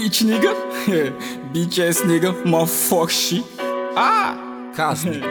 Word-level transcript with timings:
bitch 0.00 0.22
nigga, 0.24 0.52
bitch 1.52 1.78
ass 1.78 2.00
nigga, 2.08 2.30
motherfuck 2.44 3.10
shit. 3.10 3.44
Ah, 3.96 4.32
cosmic. 4.74 5.22